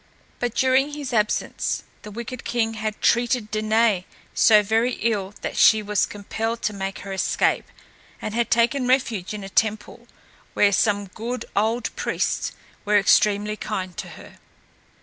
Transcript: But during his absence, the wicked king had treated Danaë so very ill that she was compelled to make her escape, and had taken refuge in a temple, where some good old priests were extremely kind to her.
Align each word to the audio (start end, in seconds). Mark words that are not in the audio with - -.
But 0.39 0.55
during 0.55 0.93
his 0.93 1.13
absence, 1.13 1.83
the 2.01 2.09
wicked 2.09 2.43
king 2.43 2.73
had 2.73 2.99
treated 3.03 3.51
Danaë 3.51 4.05
so 4.33 4.63
very 4.63 4.93
ill 4.93 5.35
that 5.41 5.55
she 5.55 5.83
was 5.83 6.07
compelled 6.07 6.63
to 6.63 6.73
make 6.73 7.01
her 7.05 7.13
escape, 7.13 7.65
and 8.19 8.33
had 8.33 8.49
taken 8.49 8.87
refuge 8.87 9.31
in 9.31 9.43
a 9.43 9.47
temple, 9.49 10.07
where 10.55 10.71
some 10.71 11.05
good 11.09 11.45
old 11.55 11.95
priests 11.95 12.53
were 12.83 12.97
extremely 12.97 13.55
kind 13.55 13.95
to 13.97 14.07
her. 14.17 14.39